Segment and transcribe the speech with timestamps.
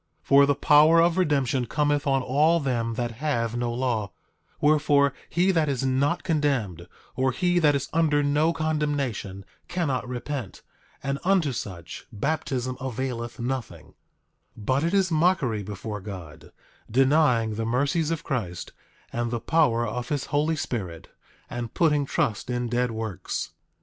[0.23, 4.09] For the power of redemption cometh on all them that have no law;
[4.59, 10.63] wherefore, he that is not condemned, or he that is under no condemnation, cannot repent;
[11.03, 13.89] and unto such baptism availeth nothing—
[14.57, 16.51] 8:23 But it is mockery before God,
[16.89, 18.71] denying the mercies of Christ,
[19.13, 21.09] and the power of his Holy Spirit,
[21.47, 23.51] and putting trust in dead works.